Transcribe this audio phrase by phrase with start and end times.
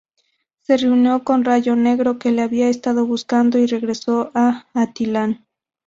[0.61, 5.45] Se reunió con Rayo Negro, que la había estado buscando, y regresó a Attilan.